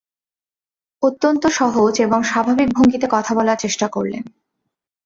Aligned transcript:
অত্যন্ত 1.03 1.43
সহজ 1.49 1.93
এবং 2.01 2.19
স্বাভাবিক 2.23 2.69
ভঙ্গিতে 2.73 3.07
কথা 3.11 3.31
বলার 3.35 3.57
চেষ্টা 3.57 3.87
করলেন। 3.87 4.23